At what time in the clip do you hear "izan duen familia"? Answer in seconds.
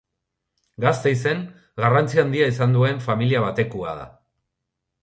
2.55-3.47